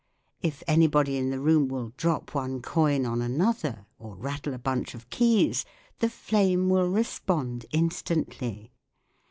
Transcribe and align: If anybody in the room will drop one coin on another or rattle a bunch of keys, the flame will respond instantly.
If 0.41 0.63
anybody 0.67 1.15
in 1.17 1.29
the 1.29 1.39
room 1.39 1.67
will 1.67 1.93
drop 1.95 2.33
one 2.33 2.63
coin 2.63 3.05
on 3.05 3.21
another 3.21 3.85
or 3.99 4.15
rattle 4.15 4.55
a 4.55 4.57
bunch 4.57 4.95
of 4.95 5.07
keys, 5.11 5.63
the 5.99 6.09
flame 6.09 6.69
will 6.69 6.89
respond 6.89 7.67
instantly. 7.71 8.71